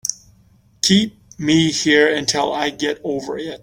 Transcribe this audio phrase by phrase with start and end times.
[0.81, 3.59] Keep me here until I get over it.